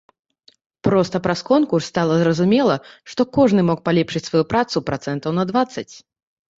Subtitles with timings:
[0.87, 2.75] Проста праз конкурс стала зразумела,
[3.13, 5.91] што кожны мог палепшыць сваю працу працэнтаў на дваццаць.